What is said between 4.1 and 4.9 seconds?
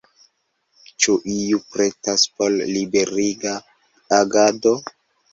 agado?